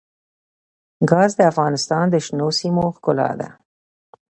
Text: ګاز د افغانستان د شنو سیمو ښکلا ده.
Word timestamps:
ګاز 1.09 1.31
د 1.37 1.41
افغانستان 1.51 2.05
د 2.09 2.15
شنو 2.25 2.47
سیمو 2.59 2.85
ښکلا 2.95 3.29
ده. 3.39 3.49